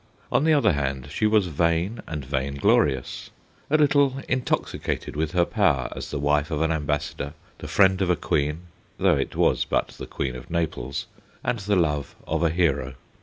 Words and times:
On 0.31 0.45
the 0.45 0.53
other 0.55 0.71
hand, 0.73 1.09
she 1.11 1.27
was 1.27 1.45
vain 1.45 2.01
and 2.07 2.25
vain 2.25 2.55
glorious, 2.55 3.29
a 3.69 3.77
little 3.77 4.13
intoxi 4.27 4.81
cated 4.81 5.15
with 5.15 5.33
her 5.33 5.45
power 5.45 5.93
as 5.95 6.09
the 6.09 6.17
wife 6.17 6.49
of 6.49 6.63
an 6.63 6.71
ambassador, 6.71 7.35
the 7.59 7.67
friend 7.67 8.01
of 8.01 8.09
a 8.09 8.15
Queen 8.15 8.61
though 8.97 9.15
it 9.17 9.35
was 9.35 9.63
but 9.63 9.89
the 9.89 10.07
Queen 10.07 10.35
of 10.35 10.49
Naples 10.49 11.05
and 11.43 11.59
the 11.59 11.75
love 11.75 12.15
of 12.25 12.41
a 12.41 12.49
hero. 12.49 12.95